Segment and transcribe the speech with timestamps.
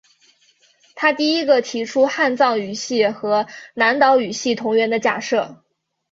[0.95, 5.61] 他第一个提出汉藏语系和南岛语系同源的假设。